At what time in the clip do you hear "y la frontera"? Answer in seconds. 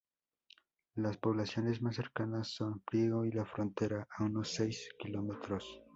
3.23-4.07